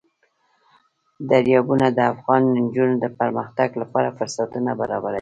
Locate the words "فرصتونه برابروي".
4.17-5.09